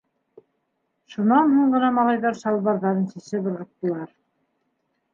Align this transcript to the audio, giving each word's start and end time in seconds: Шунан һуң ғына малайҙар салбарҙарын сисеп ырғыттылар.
Шунан 1.15 1.53
һуң 1.57 1.69
ғына 1.75 1.93
малайҙар 1.99 2.41
салбарҙарын 2.41 3.07
сисеп 3.15 3.55
ырғыттылар. 3.55 4.21